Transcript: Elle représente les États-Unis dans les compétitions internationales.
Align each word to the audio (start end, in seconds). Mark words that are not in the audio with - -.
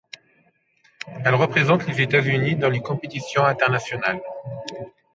Elle 1.23 1.35
représente 1.35 1.85
les 1.87 2.01
États-Unis 2.01 2.55
dans 2.55 2.69
les 2.71 2.81
compétitions 2.81 3.45
internationales. 3.45 4.19